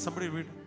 [0.00, 0.59] Can somebody read?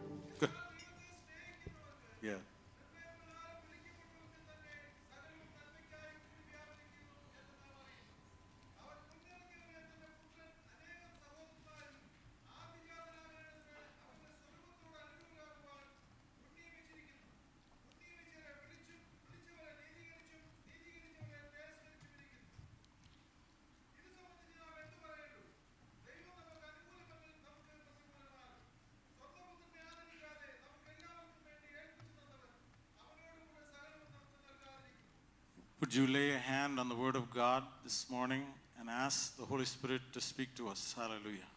[35.83, 38.45] Would you lay a hand on the Word of God this morning
[38.79, 40.95] and ask the Holy Spirit to speak to us?
[40.97, 41.49] Hallelujah.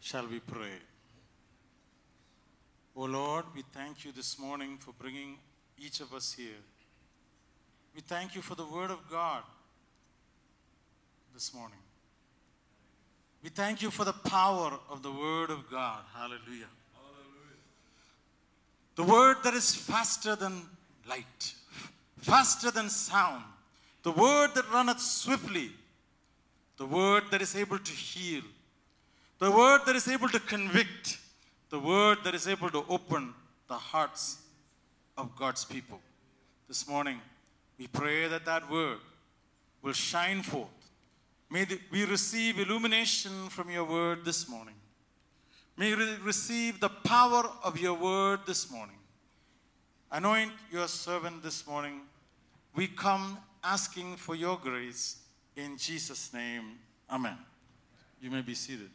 [0.00, 0.74] Shall we pray?
[2.96, 5.38] Oh Lord, we thank you this morning for bringing
[5.78, 6.60] each of us here.
[7.94, 9.44] We thank you for the Word of God
[11.32, 11.78] this morning.
[13.40, 16.00] We thank you for the power of the Word of God.
[16.12, 16.72] Hallelujah.
[18.96, 20.62] The Word that is faster than
[21.08, 21.54] light,
[22.24, 23.44] faster than sound,
[24.02, 25.70] the Word that runneth swiftly,
[26.78, 28.42] the Word that is able to heal,
[29.38, 31.18] the Word that is able to convict,
[31.70, 33.34] the Word that is able to open
[33.68, 34.38] the hearts
[35.16, 36.00] of God's people.
[36.66, 37.20] This morning,
[37.78, 38.98] we pray that that Word
[39.82, 40.68] will shine forth.
[41.50, 44.74] May we receive illumination from your Word this morning.
[45.76, 48.96] May we receive the power of your Word this morning.
[50.10, 52.00] Anoint your servant this morning.
[52.74, 55.18] We come asking for your grace
[55.54, 56.78] in Jesus' name.
[57.08, 57.38] Amen.
[58.20, 58.90] You may be seated.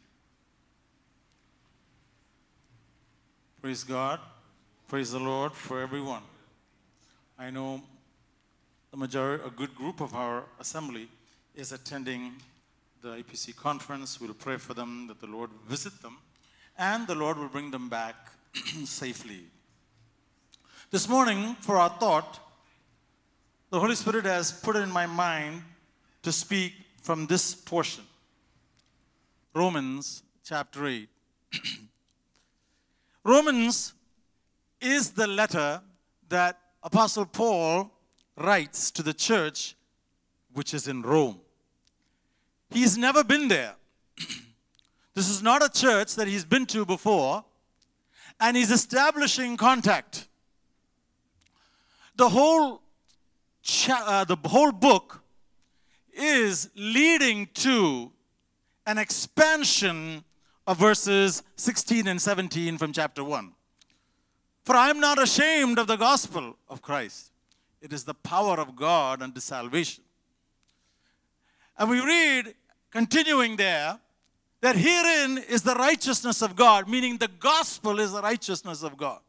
[3.62, 4.20] Praise God.
[4.86, 6.22] Praise the Lord for everyone.
[7.38, 7.80] I know
[8.90, 11.08] the majority, a good group of our assembly
[11.54, 12.32] is attending
[13.00, 14.20] the APC conference.
[14.20, 16.18] We'll pray for them that the Lord visit them
[16.76, 18.14] and the Lord will bring them back
[18.84, 19.44] safely.
[20.90, 22.40] This morning, for our thought,
[23.70, 25.62] the Holy Spirit has put it in my mind
[26.22, 28.04] to speak from this portion
[29.54, 31.08] Romans chapter 8.
[33.24, 33.94] Romans
[34.80, 35.80] is the letter
[36.28, 37.90] that Apostle Paul
[38.36, 39.76] writes to the church
[40.52, 41.40] which is in Rome.
[42.70, 43.74] He's never been there.
[45.14, 47.44] this is not a church that he's been to before,
[48.40, 50.28] and he's establishing contact.
[52.16, 52.82] The whole
[53.88, 55.22] uh, the whole book
[56.12, 58.10] is leading to
[58.86, 60.24] an expansion
[60.66, 63.52] of verses 16 and 17 from chapter 1.
[64.64, 67.32] For I am not ashamed of the gospel of Christ.
[67.80, 70.04] It is the power of God unto salvation.
[71.78, 72.54] And we read,
[72.90, 73.98] continuing there,
[74.60, 79.20] that herein is the righteousness of God, meaning the gospel is the righteousness of God.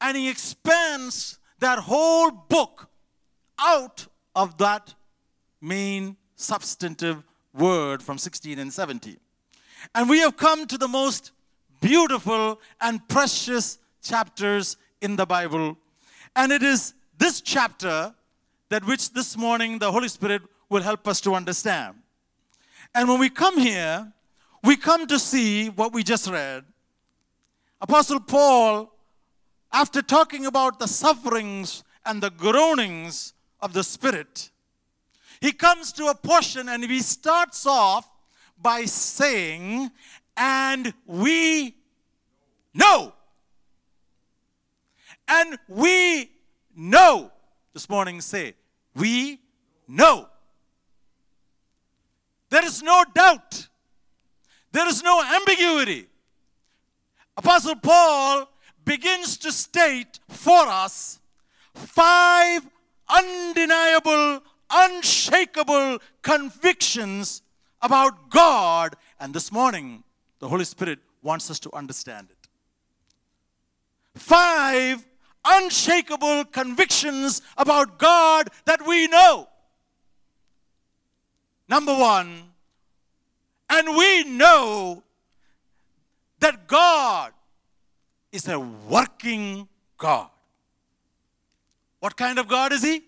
[0.00, 2.90] And he expands that whole book
[3.58, 4.94] out of that
[5.60, 7.22] main substantive
[7.54, 9.16] word from 16 and 17.
[9.94, 11.32] And we have come to the most
[11.80, 15.76] beautiful and precious chapters in the Bible.
[16.34, 18.14] And it is this chapter
[18.68, 21.96] that which this morning the Holy Spirit will help us to understand.
[22.94, 24.12] And when we come here,
[24.64, 26.64] we come to see what we just read.
[27.80, 28.92] Apostle Paul,
[29.72, 34.50] after talking about the sufferings and the groanings of the Spirit,
[35.40, 38.08] he comes to a portion and he starts off
[38.60, 39.90] by saying,
[40.36, 41.76] And we
[42.74, 43.12] know.
[45.26, 46.30] And we
[46.76, 47.30] know.
[47.72, 48.54] This morning, say,
[48.94, 49.40] We
[49.88, 50.28] know.
[52.50, 53.68] There is no doubt.
[54.72, 56.06] There is no ambiguity.
[57.36, 58.48] Apostle Paul
[58.84, 61.18] begins to state for us
[61.74, 62.66] five
[63.08, 67.42] undeniable, unshakable convictions
[67.80, 68.94] about God.
[69.20, 70.04] And this morning,
[70.38, 72.48] the Holy Spirit wants us to understand it.
[74.14, 75.06] Five
[75.44, 79.48] unshakable convictions about God that we know.
[81.68, 82.50] Number one,
[83.70, 85.02] and we know
[86.40, 87.32] that God
[88.30, 90.28] is a working God.
[92.02, 93.00] What kind of God is He?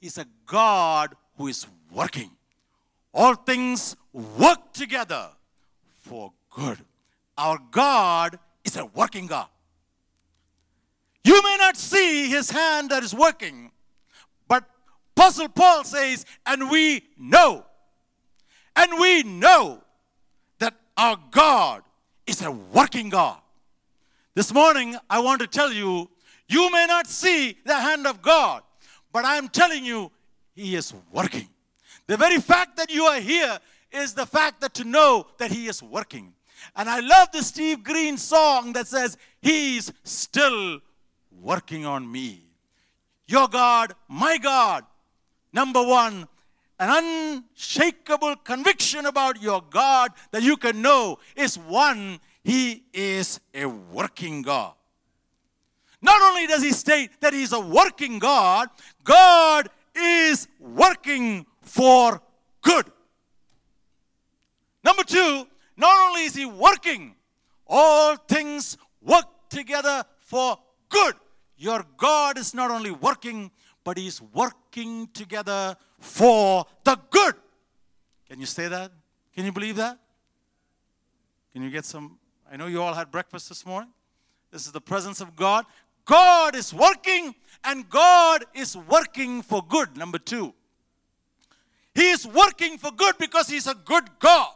[0.00, 2.30] He's a God who is working.
[3.12, 5.30] All things work together
[6.02, 6.78] for good.
[7.36, 9.48] Our God is a working God.
[11.24, 13.72] You may not see his hand that is working,
[14.46, 14.62] but
[15.16, 17.66] Apostle Paul says, and we know,
[18.76, 19.82] and we know
[20.60, 21.82] that our God
[22.28, 23.38] is a working God.
[24.36, 26.10] This morning, I want to tell you,
[26.48, 28.62] you may not see the hand of God,
[29.12, 30.10] but I am telling you,
[30.54, 31.48] He is working.
[32.06, 33.58] The very fact that you are here
[33.90, 36.34] is the fact that to know that He is working.
[36.76, 40.80] And I love the Steve Green song that says, He's still
[41.40, 42.42] working on me.
[43.26, 44.84] Your God, my God.
[45.52, 46.28] Number one,
[46.78, 53.66] an unshakable conviction about your God that you can know is one, He is a
[53.66, 54.74] working God.
[56.04, 58.68] Not only does He state that He's a working God,
[59.04, 62.20] God is working for
[62.60, 62.84] good.
[64.84, 65.46] Number two,
[65.78, 67.14] not only is He working,
[67.66, 70.58] all things work together for
[70.90, 71.14] good.
[71.56, 73.50] Your God is not only working,
[73.82, 77.34] but He's working together for the good.
[78.28, 78.92] Can you say that?
[79.34, 79.98] Can you believe that?
[81.54, 82.18] Can you get some?
[82.52, 83.88] I know you all had breakfast this morning.
[84.54, 85.66] This is the presence of God.
[86.04, 87.34] God is working,
[87.64, 89.96] and God is working for good.
[89.96, 90.54] Number two,
[91.94, 94.52] He is working for good because He's a good God.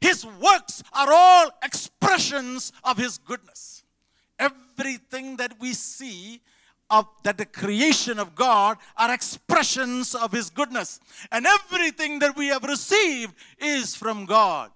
[0.00, 3.82] His works are all expressions of His goodness.
[4.38, 6.40] Everything that we see
[6.90, 12.46] of that the creation of God are expressions of his goodness and everything that we
[12.46, 14.70] have received is from God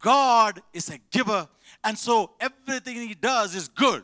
[0.00, 1.48] God is a giver
[1.84, 4.02] and so everything he does is good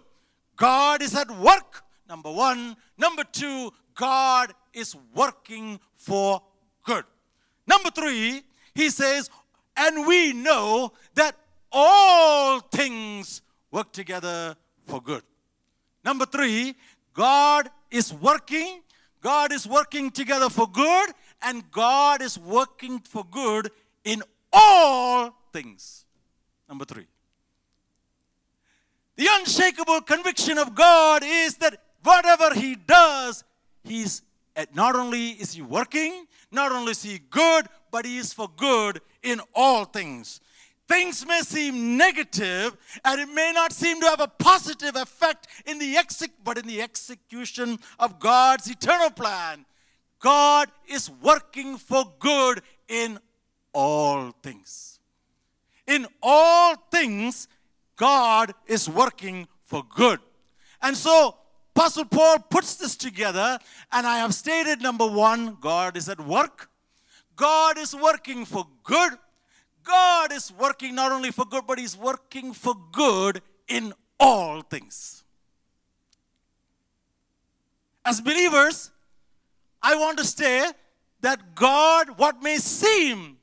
[0.59, 6.43] God is at work number 1 number 2 God is working for
[6.85, 7.05] good
[7.67, 8.43] number 3
[8.75, 9.31] he says
[9.75, 11.35] and we know that
[11.73, 13.41] all things
[13.71, 14.55] work together
[14.87, 15.23] for good
[16.05, 16.75] number 3
[17.19, 18.81] God is working.
[19.21, 21.11] God is working together for good,
[21.43, 23.71] and God is working for good
[24.05, 24.23] in
[24.53, 26.07] all things.
[26.69, 27.07] Number three.
[29.19, 33.43] The unshakable conviction of God is that whatever He does,
[33.83, 34.23] He's
[34.55, 38.49] eh, not only is He working, not only is He good, but He is for
[38.57, 40.41] good in all things.
[40.87, 45.81] Things may seem negative and it may not seem to have a positive effect in
[45.81, 49.67] the exec- but in the execution of God's eternal plan,
[50.21, 53.19] God is working for good in
[53.75, 55.01] all things.
[55.89, 57.49] In all things,
[57.99, 60.21] God is working for good.
[60.81, 61.37] And so,
[61.77, 63.59] Apostle Paul puts this together,
[63.93, 66.71] and I have stated number one, God is at work.
[67.37, 69.13] God is working for good
[69.89, 75.25] God is working not only for good, but He's working for good in all things.
[78.05, 78.91] As believers,
[79.83, 80.71] I want to say
[81.23, 83.39] that God, what may seem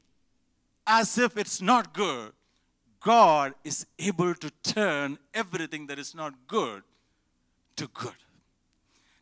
[0.86, 2.32] as if it's not good,
[3.06, 6.82] God is able to turn everything that is not good
[7.76, 8.16] to good.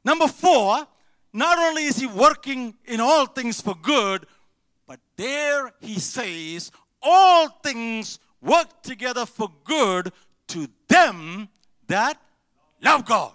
[0.06, 0.88] Number four,
[1.34, 4.26] not only is He working in all things for good,
[4.88, 6.72] but there He says,
[7.02, 10.14] all things work together for good
[10.48, 11.50] to them
[11.88, 12.22] that
[12.82, 13.34] love God.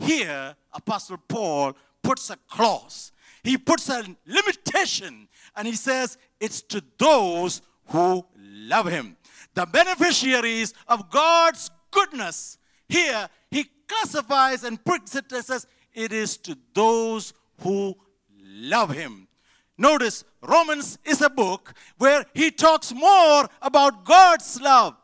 [0.00, 6.84] Here, Apostle Paul puts a clause, he puts a limitation, and he says it's to
[6.98, 9.16] those who love him.
[9.54, 12.58] The beneficiaries of God's goodness,
[12.88, 17.94] here he classifies and puts it and says it is to those who
[18.42, 19.28] love him.
[19.76, 24.96] Notice, Romans is a book where he talks more about God's love.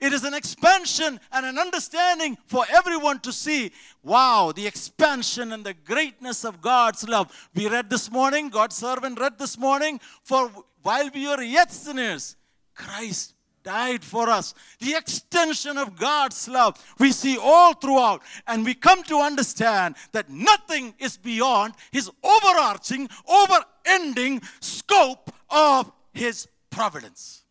[0.00, 3.72] It is an expansion and an understanding for everyone to see.
[4.04, 7.50] Wow, the expansion and the greatness of God's love.
[7.54, 12.36] We read this morning, God's servant read this morning, for while we were yet sinners,
[12.74, 14.54] Christ died for us.
[14.78, 20.30] The extension of God's love we see all throughout, and we come to understand that
[20.30, 27.42] nothing is beyond His overarching, over ending scope of His providence.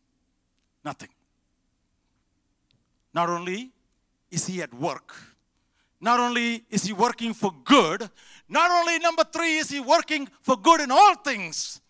[0.84, 1.10] Nothing.
[3.13, 3.72] Not only
[4.31, 5.13] is He at work,
[6.00, 8.10] not only is He working for good,
[8.50, 11.81] not only, number three, is He working for good in all things,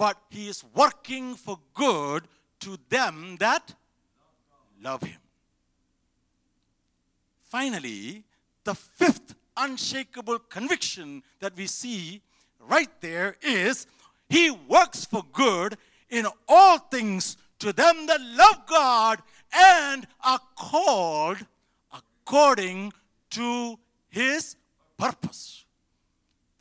[0.00, 2.22] but He is working for good
[2.60, 3.74] to them that
[4.82, 5.20] love him.
[7.42, 8.24] Finally,
[8.64, 12.22] the fifth unshakable conviction that we see
[12.60, 13.86] right there is
[14.30, 15.76] he works for good
[16.08, 19.18] in all things to them that love God
[19.52, 21.44] and are called
[21.92, 22.92] according
[23.30, 23.78] to
[24.08, 24.56] his
[24.96, 25.66] purpose.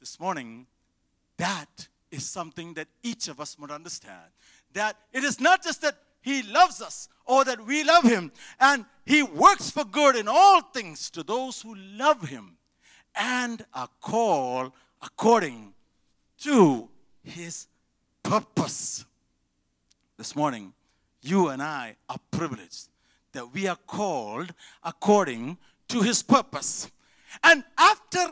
[0.01, 0.65] This morning,
[1.37, 4.31] that is something that each of us must understand.
[4.73, 8.85] That it is not just that he loves us or that we love him, and
[9.05, 12.57] he works for good in all things to those who love him
[13.15, 15.73] and are called according
[16.39, 16.89] to
[17.23, 17.67] his
[18.23, 19.05] purpose.
[20.17, 20.73] This morning,
[21.21, 22.89] you and I are privileged
[23.33, 25.57] that we are called according
[25.89, 26.89] to his purpose.
[27.43, 28.25] And after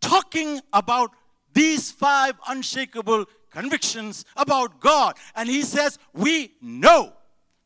[0.00, 1.12] talking about
[1.54, 7.12] these five unshakable convictions about God, and he says, We know.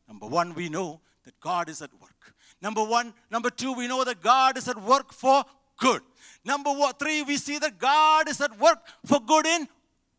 [0.07, 2.33] Number one, we know that God is at work.
[2.61, 5.43] Number one, number two, we know that God is at work for
[5.77, 6.01] good.
[6.43, 9.67] Number one, three, we see that God is at work for good in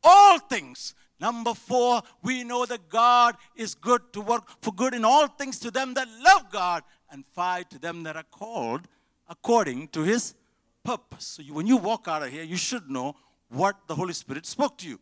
[0.02, 0.94] all things.
[1.20, 5.58] Number four, we know that God is good to work for good in all things
[5.60, 6.82] to them that love God.
[7.10, 8.82] And five, to them that are called
[9.28, 10.34] according to his
[10.84, 11.26] purpose.
[11.26, 13.16] So you, when you walk out of here, you should know
[13.50, 14.98] what the Holy Spirit spoke to you.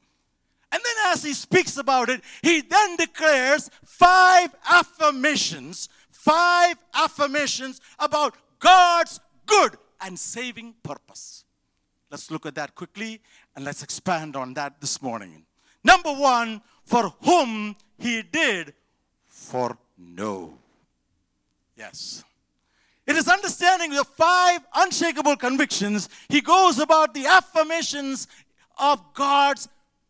[0.71, 8.35] And then as he speaks about it, he then declares five affirmations, five affirmations about
[8.59, 11.45] God's good and saving purpose.
[12.11, 13.21] Let's look at that quickly
[13.57, 15.45] and let's expand on that this morning.
[15.85, 18.75] Number one, for whom he did
[19.26, 20.59] foreknow.
[21.76, 22.25] Yes.
[23.08, 26.10] It is understanding the five unshakable convictions.
[26.28, 28.28] He goes about the affirmations
[28.78, 29.66] of God's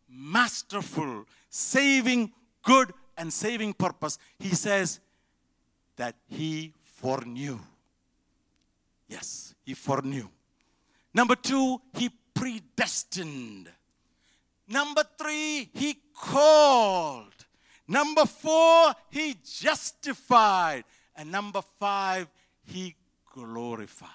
[0.09, 4.17] masterful, saving, good, and saving purpose.
[4.37, 4.99] He says
[5.95, 7.59] that he foreknew.
[9.07, 10.27] Yes, he foreknew.
[11.13, 13.71] Number two, he predestined.
[14.67, 17.33] Number three, he called.
[17.87, 20.83] Number four, he justified.
[21.15, 22.27] And number five,
[22.69, 22.95] he
[23.33, 24.09] glorified.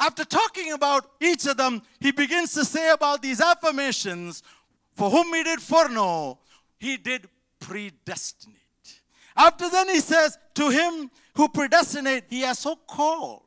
[0.00, 4.42] After talking about each of them, he begins to say about these affirmations
[4.94, 6.38] for whom he did foreknow,
[6.76, 7.28] he did
[7.60, 8.56] predestinate.
[9.36, 13.42] After then, he says, To him who predestinate, he has so called.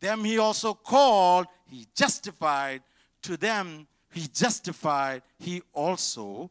[0.00, 2.82] Them he also called, he justified.
[3.22, 6.50] To them he justified, he also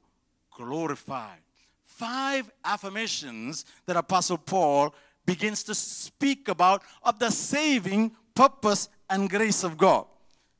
[0.56, 1.39] glorified.
[1.86, 4.94] Five affirmations that Apostle Paul
[5.29, 10.07] begins to speak about of the saving purpose and grace of God.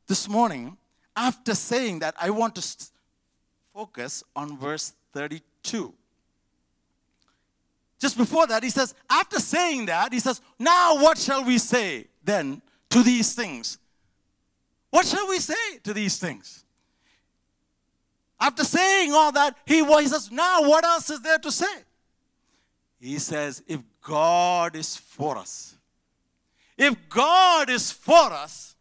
[0.06, 0.78] This morning,
[1.16, 2.88] after saying that, I want to
[3.74, 5.92] focus on verse 32.
[7.98, 12.06] Just before that, he says, after saying that, he says, Now what shall we say
[12.24, 12.62] then
[12.92, 13.80] to these things?
[14.92, 16.64] What shall we say to these things?
[18.40, 21.76] After saying all that, he, he says, Now what else is there to say?
[23.00, 25.76] He says, If God is for us,
[26.78, 28.76] if God is for us,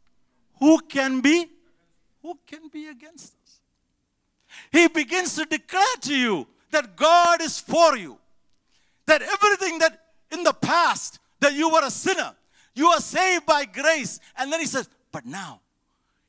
[0.60, 1.46] who can be?
[2.22, 3.60] Who can be against us?
[4.70, 8.18] He begins to declare to you that God is for you.
[9.06, 12.34] That everything that in the past that you were a sinner,
[12.74, 14.20] you are saved by grace.
[14.36, 15.60] And then he says, but now,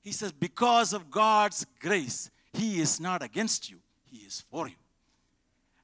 [0.01, 3.77] he says, because of God's grace, he is not against you,
[4.09, 4.75] he is for you.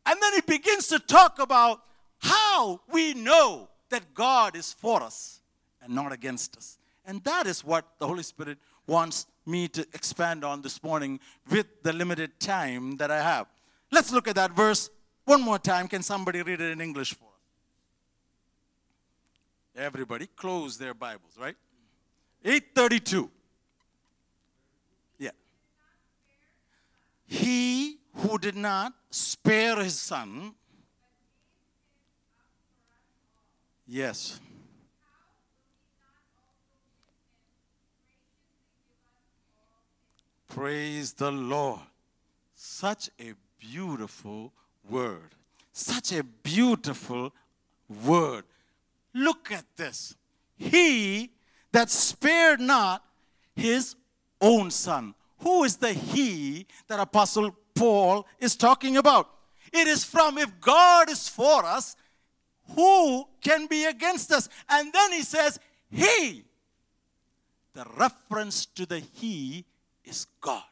[0.06, 1.82] And then he begins to talk about
[2.26, 5.42] how we know that God is for us
[5.82, 6.80] and not against us.
[7.06, 11.20] And that is what the Holy Spirit wants me to expand on this morning
[11.52, 13.46] with the limited time that I have.
[13.92, 14.90] Let's look at that verse
[15.26, 15.88] one more time.
[15.88, 17.30] Can somebody read it in English for us?
[19.76, 21.56] Everybody close their Bibles, right?
[22.44, 23.30] 832.
[25.20, 25.30] Yeah.
[27.28, 30.56] He who did not spare his son.
[33.88, 34.40] Yes.
[40.48, 41.82] Praise the Lord.
[42.56, 44.54] Such a beautiful
[44.90, 45.36] word.
[45.74, 47.34] Such a beautiful
[48.06, 48.46] word.
[49.14, 50.16] Look at this.
[50.58, 51.32] He
[51.72, 53.04] that spared not
[53.54, 53.96] his
[54.42, 55.14] own son.
[55.40, 59.30] Who is the he that Apostle Paul is talking about?
[59.74, 61.96] It is from if God is for us,
[62.74, 64.50] who can be against us?
[64.70, 65.60] And then he says,
[65.92, 66.46] He.
[67.74, 69.66] The reference to the He
[70.04, 70.64] is God.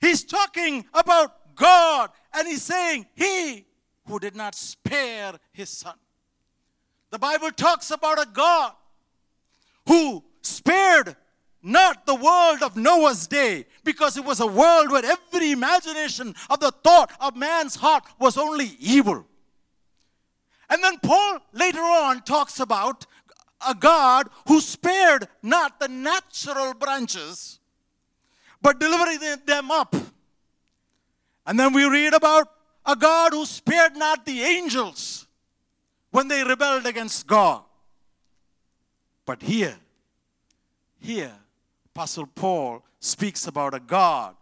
[0.00, 3.64] He's talking about God and he's saying, He
[4.06, 5.94] who did not spare his son.
[7.10, 8.72] The Bible talks about a God
[9.86, 11.16] who spared
[11.62, 16.58] not the world of Noah's day because it was a world where every imagination of
[16.58, 19.26] the thought of man's heart was only evil.
[20.72, 23.04] And then Paul later on talks about
[23.68, 27.60] a God who spared not the natural branches,
[28.62, 29.94] but delivering them up.
[31.46, 32.48] And then we read about
[32.86, 35.26] a God who spared not the angels
[36.10, 37.64] when they rebelled against God.
[39.26, 39.76] But here,
[40.98, 41.34] here,
[41.94, 44.36] Apostle Paul speaks about a God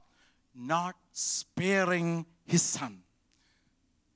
[0.54, 3.02] not sparing his son.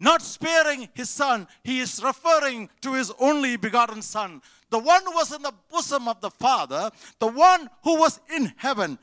[0.00, 5.12] Not sparing his son, he is referring to his only begotten son, the one who
[5.12, 8.98] was in the bosom of the Father, the one who was in heaven,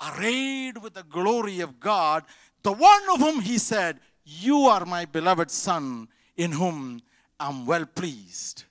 [0.00, 2.24] arrayed with the glory of God,
[2.62, 7.00] the one of whom he said, You are my beloved son, in whom
[7.38, 8.64] I'm well pleased.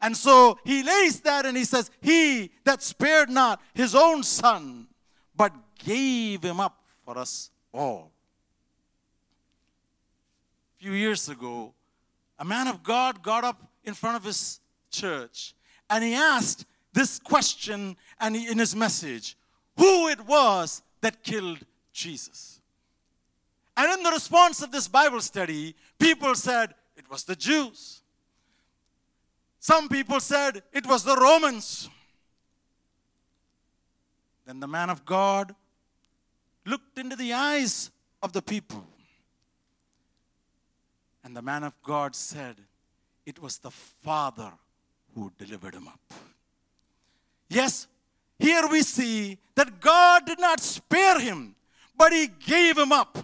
[0.00, 4.88] And so he lays that and he says, He that spared not his own son,
[5.36, 8.10] but gave him up for us all.
[10.82, 11.72] Few years ago,
[12.40, 14.58] a man of God got up in front of his
[14.90, 15.54] church
[15.88, 19.36] and he asked this question and he, in his message
[19.76, 21.60] who it was that killed
[21.92, 22.60] Jesus.
[23.76, 28.02] And in the response of this Bible study, people said it was the Jews.
[29.60, 31.88] Some people said it was the Romans.
[34.46, 35.54] Then the man of God
[36.66, 38.84] looked into the eyes of the people.
[41.24, 42.56] And the man of God said,
[43.24, 44.52] It was the Father
[45.14, 46.00] who delivered him up.
[47.48, 47.86] Yes,
[48.38, 51.54] here we see that God did not spare him,
[51.96, 53.18] but he gave him up.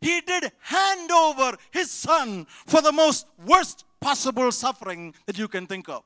[0.00, 5.66] He did hand over his son for the most worst possible suffering that you can
[5.66, 6.02] think of.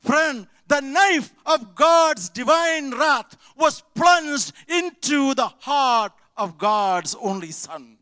[0.00, 7.50] Friend, the knife of God's divine wrath was plunged into the heart of God's only
[7.50, 7.98] Son.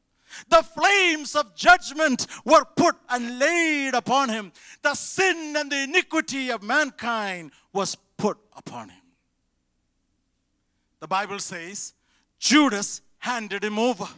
[0.48, 4.53] The flames of judgment were put and laid upon him.
[4.83, 9.03] The sin and the iniquity of mankind was put upon him.
[11.01, 11.94] The Bible says
[12.38, 14.09] Judas handed him over.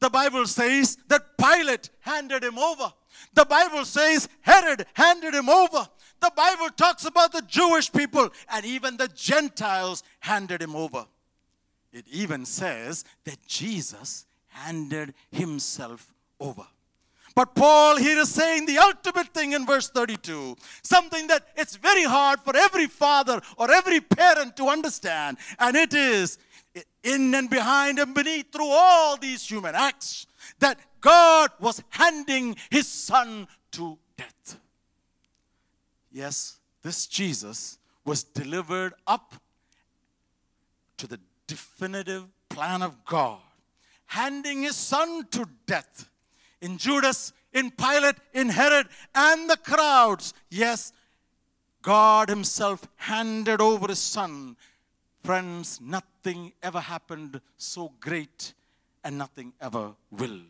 [0.00, 2.92] The Bible says that Pilate handed him over.
[3.34, 5.88] The Bible says Herod handed him over.
[6.20, 11.06] The Bible talks about the Jewish people and even the Gentiles handed him over.
[11.92, 14.25] It even says that Jesus
[14.64, 16.66] handed himself over.
[17.34, 22.04] But Paul here is saying the ultimate thing in verse 32, something that it's very
[22.04, 26.38] hard for every father or every parent to understand, and it is
[27.02, 30.26] in and behind and beneath through all these human acts
[30.60, 34.58] that God was handing his son to death.
[36.10, 39.34] Yes, this Jesus was delivered up
[40.96, 43.40] to the definitive plan of God,
[44.06, 46.08] handing his son to death.
[46.60, 50.92] In Judas, in Pilate, in Herod, and the crowds, yes,
[51.82, 54.56] God Himself handed over His Son.
[55.22, 58.54] Friends, nothing ever happened so great,
[59.04, 60.40] and nothing ever will.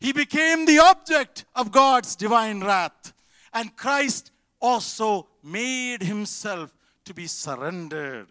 [0.00, 3.12] He became the object of God's divine wrath,
[3.52, 8.28] and Christ also made Himself to be surrendered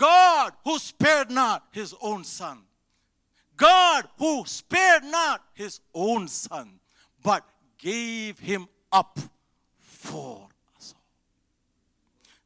[0.00, 2.60] God who spared not his own son.
[3.58, 6.80] God who spared not his own son,
[7.22, 9.18] but gave him up
[9.78, 11.02] for us all.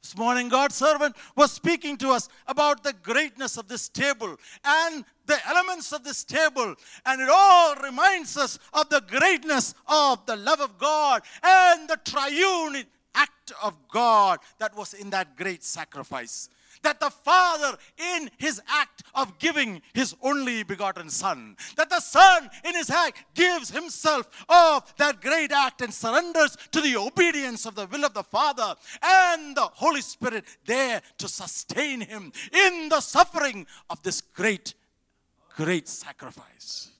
[0.02, 5.04] This morning, God's servant was speaking to us about the greatness of this table and
[5.26, 6.74] the elements of this table,
[7.06, 12.00] and it all reminds us of the greatness of the love of God and the
[12.04, 16.48] triune act of God that was in that great sacrifice
[16.84, 22.48] that the Father, in his act of giving his only begotten Son, that the Son,
[22.64, 27.74] in his act, gives himself of that great act and surrenders to the obedience of
[27.74, 33.00] the will of the Father and the Holy Spirit there to sustain him in the
[33.00, 34.74] suffering of this great,
[35.56, 36.90] great sacrifice.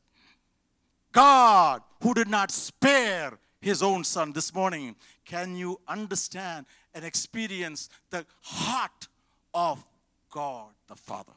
[1.12, 7.88] God, who did not spare his own Son this morning, can you understand and experience
[8.10, 9.08] the heart
[9.54, 9.84] of
[10.30, 11.32] God the Father.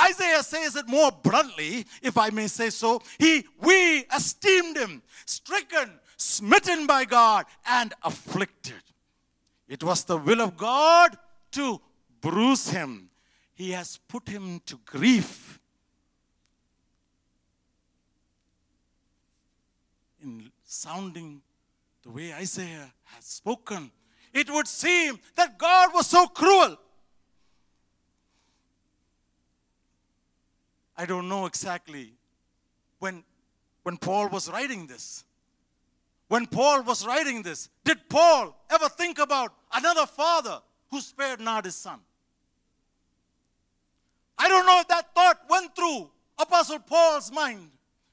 [0.00, 3.02] Isaiah says it more bluntly, if I may say so.
[3.18, 8.82] He, we esteemed him, stricken, smitten by God, and afflicted.
[9.68, 11.16] It was the will of God
[11.52, 11.80] to
[12.20, 13.10] bruise him.
[13.54, 15.60] He has put him to grief.
[20.22, 21.42] In sounding
[22.02, 23.92] the way Isaiah has spoken,
[24.32, 26.76] it would seem that God was so cruel
[30.96, 32.14] I don't know exactly
[32.98, 33.22] when,
[33.82, 35.24] when Paul was writing this.
[36.28, 41.64] when Paul was writing this, did Paul ever think about another father who spared not
[41.64, 42.00] his son?
[44.38, 47.70] I don't know if that thought went through Apostle Paul's mind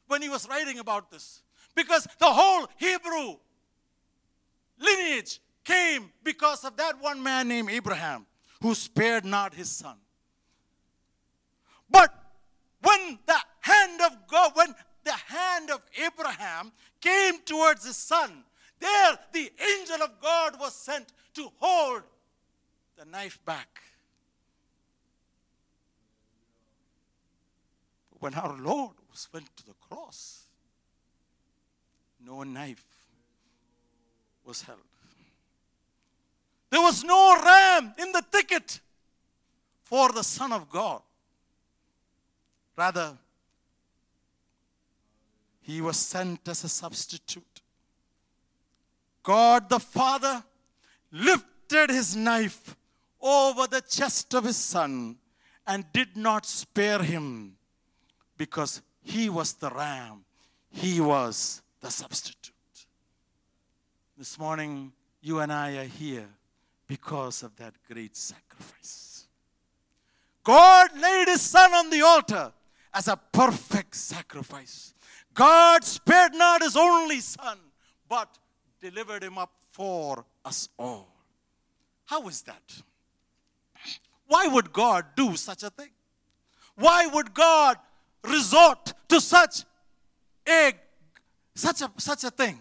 [0.08, 1.42] when he was writing about this.
[1.76, 3.38] Because the whole Hebrew
[4.80, 8.26] lineage came because of that one man named Abraham
[8.62, 9.96] who spared not his son.
[11.90, 12.14] But
[12.94, 18.44] when the hand of God, when the hand of Abraham came towards his son,
[18.80, 22.04] there the angel of God was sent to hold
[22.98, 23.82] the knife back.
[28.20, 30.46] When our Lord was went to the cross,
[32.26, 32.86] no knife
[34.46, 34.80] was held.
[36.70, 38.80] There was no ram in the thicket
[39.84, 41.02] for the Son of God.
[42.76, 43.18] Rather,
[45.62, 47.62] he was sent as a substitute.
[49.22, 50.44] God the Father
[51.12, 52.76] lifted his knife
[53.22, 55.18] over the chest of his son
[55.66, 57.56] and did not spare him
[58.38, 60.26] because he was the ram,
[60.70, 62.52] he was the substitute.
[64.18, 66.28] This morning, you and I are here
[66.88, 69.26] because of that great sacrifice.
[70.44, 72.52] God laid his son on the altar
[72.94, 74.94] as a perfect sacrifice.
[75.34, 77.58] God spared not his only son,
[78.08, 78.38] but
[78.82, 81.08] delivered him up for us all.
[82.06, 82.82] How is that?
[84.28, 85.90] Why would God do such a thing?
[86.76, 87.78] Why would God
[88.24, 89.64] resort to such
[90.48, 90.74] a
[91.56, 92.60] such a such a thing?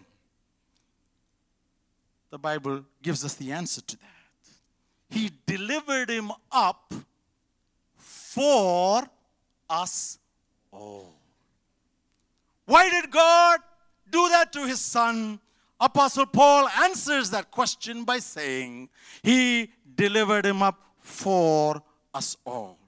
[2.31, 4.07] The Bible gives us the answer to that.
[5.11, 6.95] He delivered him up
[7.97, 9.03] for
[9.68, 10.18] us
[10.73, 11.15] all.
[12.67, 13.61] Why did God
[14.11, 15.41] do that to his son?
[15.81, 18.89] Apostle Paul answers that question by saying,
[19.23, 21.83] He delivered him up for
[22.15, 22.79] us all.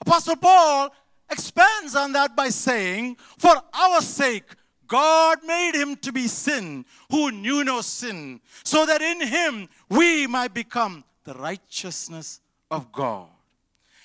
[0.00, 0.90] Apostle Paul
[1.30, 4.44] expands on that by saying, For our sake,
[4.86, 10.26] God made him to be sin who knew no sin, so that in him we
[10.26, 13.28] might become the righteousness of God.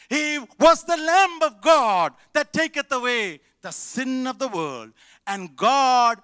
[0.10, 4.92] He was the Lamb of God that taketh away the sin of the world.
[5.26, 6.22] And God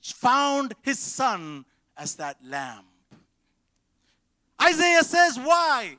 [0.00, 1.64] found his son
[1.96, 2.84] as that lamb.
[4.62, 5.96] Isaiah says, Why?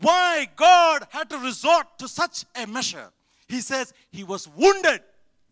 [0.00, 3.10] Why God had to resort to such a measure?
[3.48, 5.00] He says, He was wounded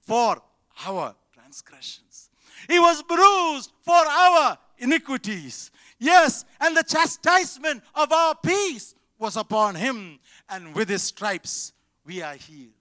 [0.03, 0.42] for
[0.87, 2.31] our transgressions,
[2.68, 5.71] He was bruised for our iniquities.
[5.99, 10.18] Yes, and the chastisement of our peace was upon Him,
[10.50, 11.72] and with His stripes
[12.04, 12.72] we are healed.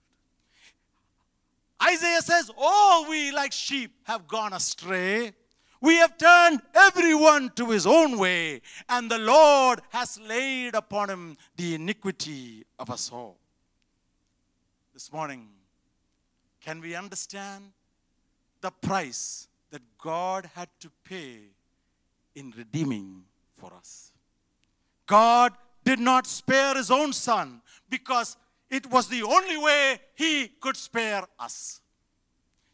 [1.82, 5.34] Isaiah says, All we like sheep have gone astray.
[5.80, 11.38] We have turned everyone to his own way, and the Lord has laid upon him
[11.56, 13.38] the iniquity of us all.
[14.94, 15.48] This morning,
[16.64, 17.72] can we understand
[18.62, 21.40] the price that God had to pay
[22.36, 23.24] in redeeming
[23.58, 24.12] for us?
[25.08, 28.38] God did not spare his own son because
[28.70, 31.82] it was the only way he could spare us.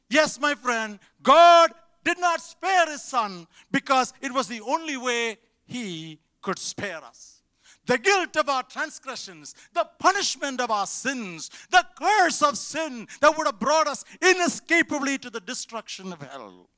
[0.10, 1.72] Yes, my friend, God
[2.04, 7.41] did not spare his son because it was the only way he could spare us.
[7.86, 13.38] The guilt of our transgressions, the punishment of our sins, the curse of sin that
[13.38, 16.70] would have brought us inescapably to the destruction of hell.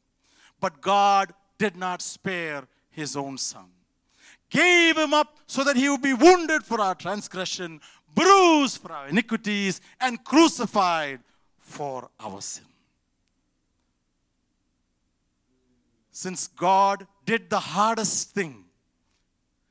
[0.59, 3.69] But God did not spare his own son.
[4.49, 7.81] Gave him up so that he would be wounded for our transgression,
[8.15, 11.19] bruised for our iniquities, and crucified
[11.59, 12.65] for our sin.
[16.11, 18.65] Since God did the hardest thing,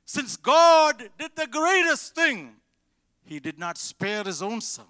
[0.05, 2.55] since God did the greatest thing,
[3.27, 4.87] he did not spare his own son.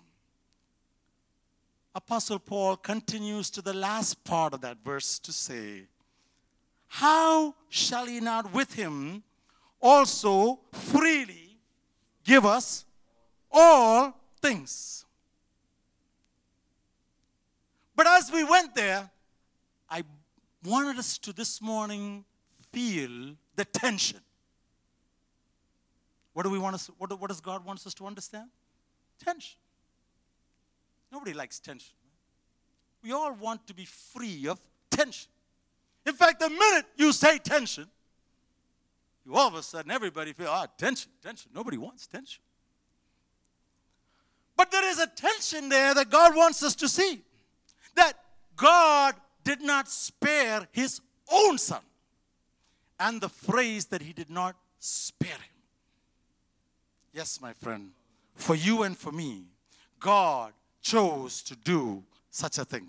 [1.94, 5.88] Apostle Paul continues to the last part of that verse to say,
[6.87, 9.24] How shall he not with him
[9.80, 11.58] also freely
[12.24, 12.84] give us
[13.50, 15.04] all things.
[17.96, 19.10] But as we went there,
[19.90, 20.04] I
[20.64, 22.24] wanted us to this morning
[22.72, 24.20] feel the tension.
[26.32, 28.48] What do we want us, what, what does God want us to understand?
[29.24, 29.58] Tension.
[31.10, 31.94] Nobody likes tension.
[33.02, 34.60] We all want to be free of
[34.90, 35.30] tension.
[36.06, 37.88] In fact, the minute you say tension,
[39.24, 41.50] you all of a sudden everybody feel, ah, tension, tension.
[41.54, 42.42] Nobody wants tension.
[44.57, 47.22] But there is a tension there that God wants us to see.
[47.94, 48.14] That
[48.57, 51.00] God did not spare his
[51.33, 51.81] own son.
[52.98, 55.62] And the phrase that he did not spare him.
[57.12, 57.90] Yes, my friend,
[58.35, 59.44] for you and for me,
[60.00, 60.52] God
[60.83, 62.88] chose to do such a thing.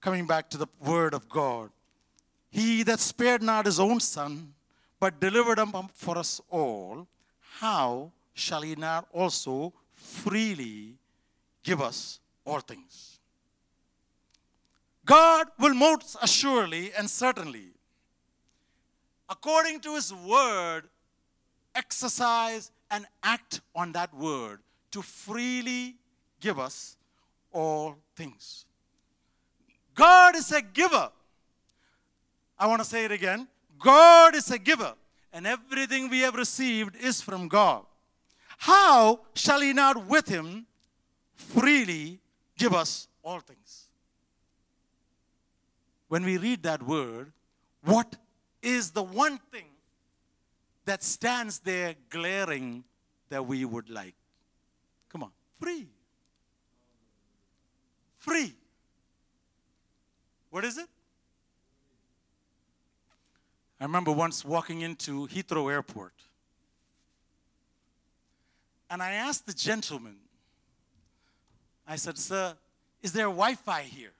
[0.00, 1.70] Coming back to the word of God,
[2.50, 4.54] he that spared not his own son,
[4.98, 7.06] but delivered him up for us all,
[7.58, 10.96] how shall he not also freely
[11.62, 13.18] give us all things?
[15.04, 17.68] God will most assuredly and certainly,
[19.28, 20.82] according to his word,
[21.74, 24.60] exercise and act on that word
[24.90, 25.96] to freely
[26.40, 26.96] give us
[27.52, 28.66] all things.
[29.94, 31.10] God is a giver.
[32.60, 33.48] I want to say it again.
[33.78, 34.92] God is a giver,
[35.32, 37.86] and everything we have received is from God.
[38.58, 40.66] How shall He not with Him
[41.34, 42.18] freely
[42.58, 43.88] give us all things?
[46.08, 47.32] When we read that word,
[47.82, 48.16] what
[48.60, 49.64] is the one thing
[50.84, 52.84] that stands there glaring
[53.30, 54.14] that we would like?
[55.08, 55.86] Come on, free.
[58.18, 58.52] Free.
[60.50, 60.88] What is it?
[63.80, 66.12] I remember once walking into Heathrow Airport.
[68.90, 70.16] And I asked the gentleman,
[71.88, 72.54] I said, Sir,
[73.02, 74.12] is there Wi Fi here?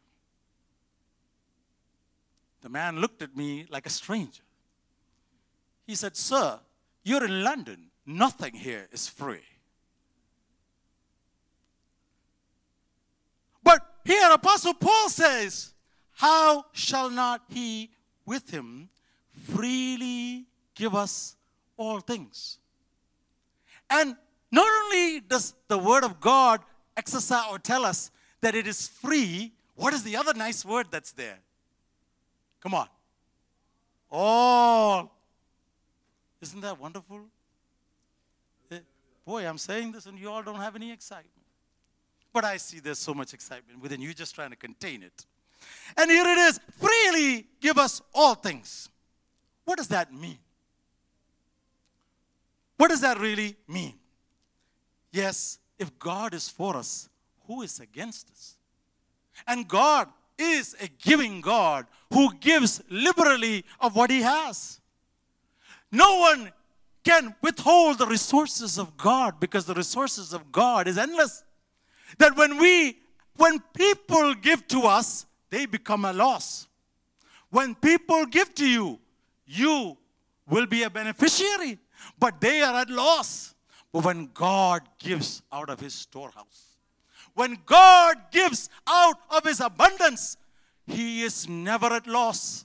[2.63, 4.43] The man looked at me like a stranger.
[5.87, 6.59] He said, Sir,
[7.05, 7.91] you're in London.
[8.07, 9.45] Nothing here is free.
[13.63, 15.75] But here, Apostle Paul says,
[16.13, 17.91] How shall not he
[18.25, 18.89] with him
[19.33, 21.37] freely give us
[21.77, 22.59] all things?
[23.89, 24.17] And
[24.53, 26.61] not only does the Word of God
[26.97, 31.13] exercise or tell us that it is free, what is the other nice word that's
[31.13, 31.39] there?
[32.61, 32.87] Come on.
[34.11, 35.11] All.
[36.43, 37.21] Isn't that wonderful?
[38.71, 38.79] Eh,
[39.25, 41.31] Boy, I'm saying this and you all don't have any excitement.
[42.33, 45.27] But I see there's so much excitement within you, just trying to contain it.
[45.97, 48.89] And here it is freely give us all things.
[49.65, 50.39] What does that mean?
[52.77, 53.95] What does that really mean?
[55.13, 57.09] Yes, if God is for us,
[57.47, 58.57] who is against us?
[59.47, 64.81] And God is a giving God who gives liberally of what He has.
[65.93, 66.53] No one
[67.03, 71.45] can withhold the resources of God because the resources of God is endless.
[72.19, 72.99] That when we,
[73.37, 76.69] when people give to us, they become a loss.
[77.51, 78.99] When people give to you,
[79.51, 79.97] you
[80.49, 81.79] will be a beneficiary,
[82.19, 83.55] but they are at loss.
[83.93, 86.77] But when God gives out of his storehouse,
[87.35, 90.37] when God gives out of his abundance,
[90.87, 92.65] he is never at loss.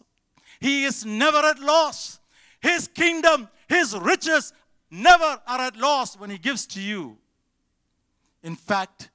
[0.60, 2.20] He is never at loss.
[2.60, 4.54] His kingdom, his riches
[4.92, 7.18] never are at loss when he gives to you.
[8.44, 9.10] In fact,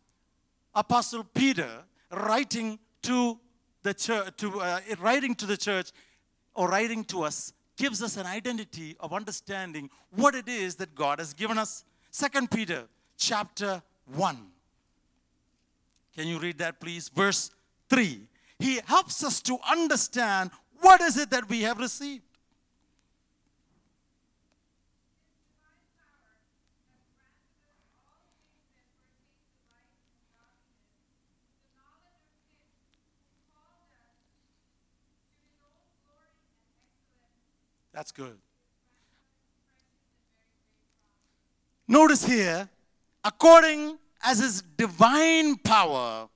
[0.74, 3.38] Apostle Peter, writing to
[3.82, 5.90] the church, to, uh, writing to the church
[6.54, 11.18] or writing to us, gives us an identity of understanding what it is that God
[11.18, 11.86] has given us.
[12.10, 12.82] Second Peter
[13.16, 13.82] chapter
[14.14, 14.36] 1.
[16.14, 17.08] Can you read that please?
[17.08, 17.50] Verse
[17.88, 18.20] 3.
[18.58, 20.50] He helps us to understand
[20.82, 22.24] what is it that we have received.
[38.00, 38.38] That's good.
[41.86, 42.66] Notice here,
[43.22, 46.26] according as his divine power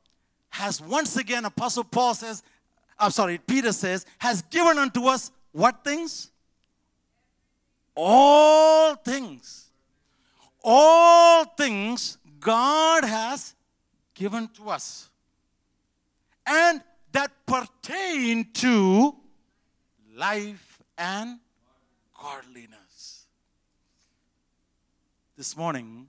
[0.50, 2.42] has once again, Apostle Paul says,
[2.98, 6.30] I'm sorry, Peter says, has given unto us what things?
[7.96, 9.70] All things.
[10.62, 13.54] All things God has
[14.12, 15.08] given to us.
[16.46, 19.14] And that pertain to
[20.14, 21.38] life and
[22.24, 23.26] godliness.
[25.36, 26.06] This morning,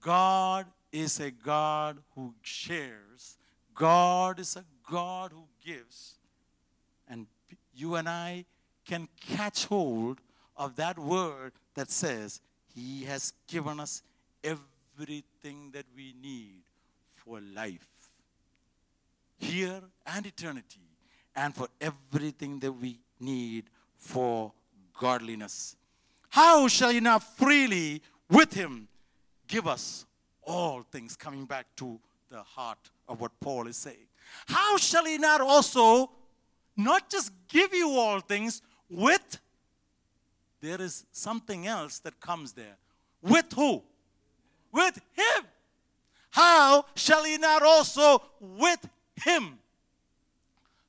[0.00, 3.36] God is a God who shares,
[3.74, 6.14] God is a God who gives.
[7.10, 7.26] And
[7.74, 8.46] you and I
[8.86, 10.20] can catch hold
[10.56, 12.40] of that word that says,
[12.74, 14.02] He has given us
[14.42, 16.62] everything that we need
[17.04, 17.88] for life,
[19.36, 20.88] here and eternity,
[21.36, 23.64] and for everything that we need
[23.98, 24.52] for
[24.98, 25.76] godliness.
[26.28, 28.88] How shall He not freely with Him
[29.46, 30.04] give us
[30.42, 31.16] all things?
[31.16, 31.98] Coming back to
[32.30, 34.06] the heart of what Paul is saying.
[34.46, 36.10] How shall He not also
[36.78, 39.40] not just give you all things, with
[40.60, 42.76] there is something else that comes there.
[43.20, 43.82] With who?
[44.72, 45.44] With Him.
[46.30, 49.58] How shall He not also with Him?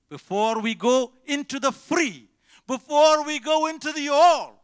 [0.10, 2.29] Before we go into the free,
[2.70, 4.64] before we go into the all,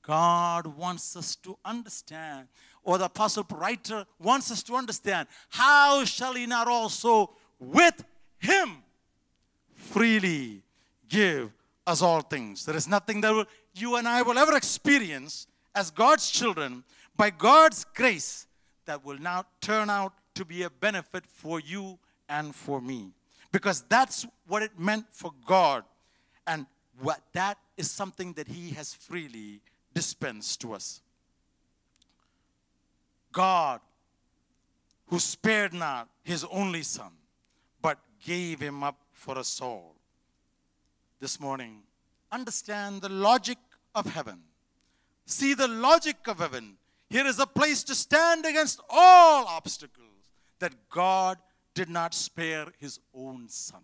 [0.00, 2.48] God wants us to understand,
[2.82, 8.02] or the apostle writer wants us to understand, how shall He not also with
[8.38, 8.78] Him
[9.74, 10.62] freely
[11.06, 11.52] give
[11.86, 12.64] us all things?
[12.64, 16.82] There is nothing that you and I will ever experience as God's children
[17.14, 18.46] by God's grace
[18.86, 23.10] that will now turn out to be a benefit for you and for me.
[23.52, 25.84] Because that's what it meant for God.
[26.46, 26.66] And
[27.00, 29.60] what that is something that He has freely
[29.92, 31.00] dispensed to us.
[33.32, 33.80] God,
[35.06, 37.10] who spared not His only Son,
[37.82, 39.94] but gave Him up for us all.
[41.20, 41.82] This morning,
[42.30, 43.58] understand the logic
[43.94, 44.40] of heaven.
[45.26, 46.76] See the logic of heaven.
[47.08, 51.38] Here is a place to stand against all obstacles that God
[51.74, 53.82] did not spare his own son,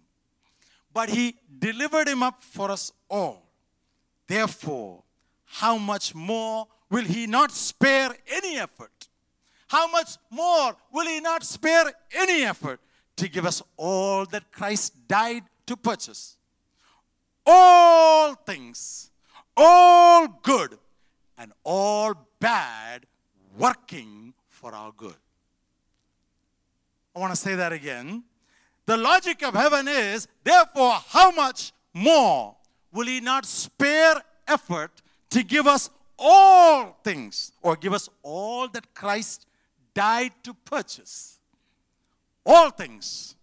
[0.93, 3.49] but he delivered him up for us all.
[4.27, 5.03] Therefore,
[5.45, 9.09] how much more will he not spare any effort?
[9.69, 12.81] How much more will he not spare any effort
[13.17, 16.37] to give us all that Christ died to purchase?
[17.47, 19.11] All things,
[19.57, 20.79] all good,
[21.39, 23.07] and all bad
[23.57, 25.17] working for our good.
[27.15, 28.25] I want to say that again.
[28.91, 32.57] The logic of heaven is, therefore, how much more
[32.93, 34.91] will He not spare effort
[35.31, 39.47] to give us all things, or give us all that Christ
[39.95, 41.39] died to purchase?
[42.45, 43.37] All things,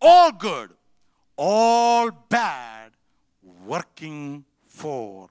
[0.00, 0.70] all good,
[1.36, 2.92] all bad,
[3.66, 5.28] working for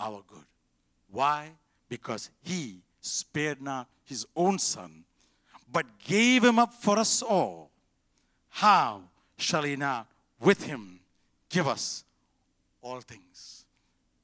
[0.00, 0.48] our good.
[1.08, 1.52] Why?
[1.88, 5.04] Because He spared not His own Son
[5.74, 7.68] but gave him up for us all,
[8.54, 9.02] how
[9.36, 10.06] shall he not
[10.38, 11.00] with him
[11.48, 12.04] give us
[12.82, 13.64] all things?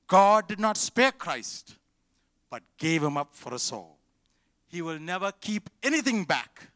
[0.07, 1.75] God did not spare Christ,
[2.49, 3.99] but gave him up for us all.
[4.69, 6.69] He will never keep anything back,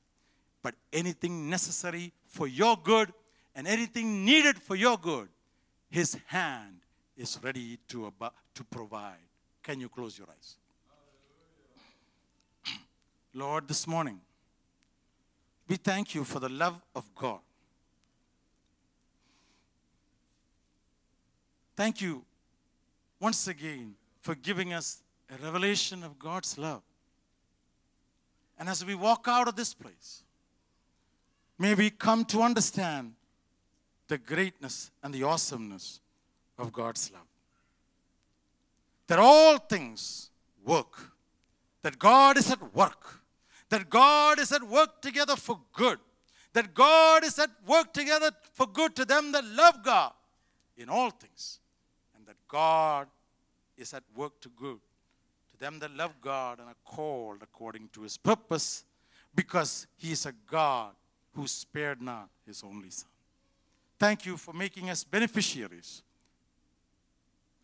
[0.65, 3.13] but anything necessary for your good
[3.55, 5.29] and anything needed for your good,
[5.91, 6.81] his hand
[7.17, 9.29] is ready to, ab- to provide.
[9.63, 10.57] Can you close your eyes?
[13.33, 14.19] Lord, this morning,
[15.69, 17.41] we thank you for the love of God.
[21.77, 22.25] Thank you
[23.19, 26.83] once again for giving us a revelation of God's love.
[28.59, 30.23] And as we walk out of this place,
[31.59, 33.15] may we come to understand
[34.07, 36.01] the greatness and the awesomeness
[36.59, 37.27] of God's love.
[39.09, 40.31] That all things
[40.65, 41.11] work,
[41.83, 43.24] that God is at work
[43.75, 45.99] that God is at work together for good,
[46.53, 50.13] that God is at work together for good to them that love God
[50.77, 51.59] in all things,
[52.17, 53.09] and that God
[53.77, 54.79] is at work to good
[55.51, 58.85] to them that love God and are called according to his purpose,
[59.35, 60.93] because he is a God
[61.33, 63.09] who spared not his only Son.
[63.99, 66.05] Thank you for making us beneficiaries,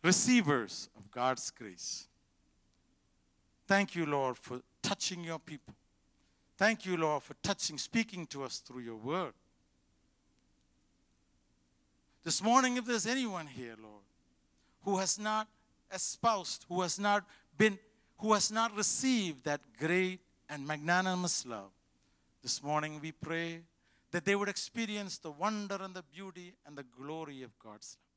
[0.03, 2.09] receivers of God's grace.
[3.65, 5.73] Thank you, Lord, for touching your people
[6.61, 9.33] Thank you, Lord, for touching, speaking to us through your word.
[12.23, 14.03] This morning, if there's anyone here, Lord,
[14.83, 15.47] who has not
[15.91, 17.23] espoused, who has not
[17.57, 17.79] been,
[18.19, 20.19] who has not received that great
[20.51, 21.71] and magnanimous love,
[22.43, 23.61] this morning we pray
[24.11, 28.11] that they would experience the wonder and the beauty and the glory of God's love.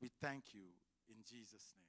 [0.00, 0.68] We thank you
[1.08, 1.81] in Jesus' name.